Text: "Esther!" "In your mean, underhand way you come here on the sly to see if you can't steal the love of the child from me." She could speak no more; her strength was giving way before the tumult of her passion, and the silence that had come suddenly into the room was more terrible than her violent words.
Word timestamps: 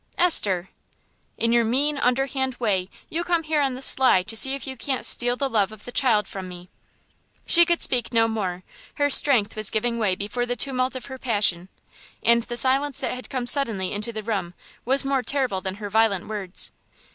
"Esther!" 0.17 0.69
"In 1.37 1.51
your 1.53 1.63
mean, 1.63 1.99
underhand 1.99 2.55
way 2.55 2.89
you 3.07 3.23
come 3.23 3.43
here 3.43 3.61
on 3.61 3.75
the 3.75 3.83
sly 3.83 4.23
to 4.23 4.35
see 4.35 4.55
if 4.55 4.65
you 4.65 4.75
can't 4.75 5.05
steal 5.05 5.35
the 5.35 5.47
love 5.47 5.71
of 5.71 5.85
the 5.85 5.91
child 5.91 6.27
from 6.27 6.49
me." 6.49 6.69
She 7.45 7.67
could 7.67 7.83
speak 7.83 8.11
no 8.11 8.27
more; 8.27 8.63
her 8.95 9.11
strength 9.11 9.55
was 9.55 9.69
giving 9.69 9.99
way 9.99 10.15
before 10.15 10.47
the 10.47 10.55
tumult 10.55 10.95
of 10.95 11.05
her 11.05 11.19
passion, 11.19 11.69
and 12.23 12.41
the 12.41 12.57
silence 12.57 13.01
that 13.01 13.13
had 13.13 13.29
come 13.29 13.45
suddenly 13.45 13.91
into 13.91 14.11
the 14.11 14.23
room 14.23 14.55
was 14.85 15.05
more 15.05 15.21
terrible 15.21 15.61
than 15.61 15.75
her 15.75 15.91
violent 15.91 16.25
words. 16.25 16.71